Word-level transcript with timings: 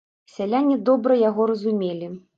Сяляне 0.35 0.79
добра 0.89 1.19
яго 1.29 1.49
разумелі. 1.55 2.15